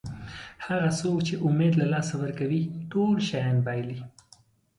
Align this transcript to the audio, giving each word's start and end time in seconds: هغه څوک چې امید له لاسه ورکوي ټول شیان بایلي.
هغه 0.65 0.89
څوک 0.99 1.17
چې 1.27 1.35
امید 1.47 1.73
له 1.81 1.85
لاسه 1.93 2.13
ورکوي 2.23 2.61
ټول 2.91 3.15
شیان 3.27 3.57
بایلي. 3.65 3.99